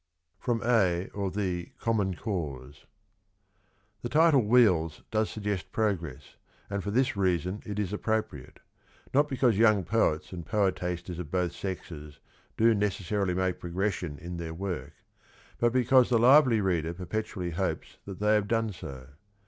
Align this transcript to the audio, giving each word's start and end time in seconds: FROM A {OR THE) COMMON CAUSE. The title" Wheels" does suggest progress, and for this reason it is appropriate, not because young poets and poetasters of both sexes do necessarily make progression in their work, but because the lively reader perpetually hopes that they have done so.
FROM 0.39 0.63
A 0.63 1.09
{OR 1.13 1.29
THE) 1.29 1.73
COMMON 1.79 2.15
CAUSE. 2.15 2.87
The 4.01 4.09
title" 4.09 4.41
Wheels" 4.47 5.03
does 5.11 5.29
suggest 5.29 5.71
progress, 5.71 6.37
and 6.71 6.83
for 6.83 6.89
this 6.89 7.15
reason 7.15 7.61
it 7.67 7.77
is 7.77 7.93
appropriate, 7.93 8.61
not 9.13 9.29
because 9.29 9.59
young 9.59 9.83
poets 9.83 10.33
and 10.33 10.43
poetasters 10.43 11.19
of 11.19 11.29
both 11.29 11.51
sexes 11.51 12.19
do 12.57 12.73
necessarily 12.73 13.35
make 13.35 13.59
progression 13.59 14.17
in 14.17 14.37
their 14.37 14.55
work, 14.55 14.93
but 15.59 15.71
because 15.71 16.09
the 16.09 16.17
lively 16.17 16.61
reader 16.61 16.95
perpetually 16.95 17.51
hopes 17.51 17.99
that 18.05 18.17
they 18.19 18.33
have 18.33 18.47
done 18.47 18.71
so. 18.71 19.05